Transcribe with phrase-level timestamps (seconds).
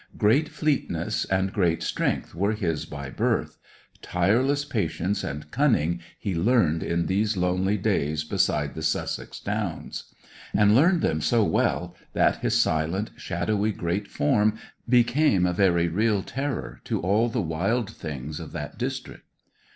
[0.17, 3.59] Great fleetness and great strength were his by birth;
[4.01, 10.05] tireless patience and cunning he learned in these lonely days beside the Sussex Downs;
[10.55, 14.57] and learned them so well that his silent, shadowy great form
[14.89, 19.25] became a very real terror to all the wild things of that district.